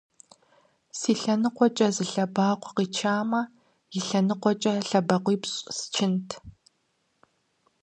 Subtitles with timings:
[0.97, 3.41] Си лъэныкъуэкӏэ зы лъэбакъуэ къичатэмэ,
[3.97, 6.29] и лъэныкъуэкӏэ лъэбакъуипщӏ счынт.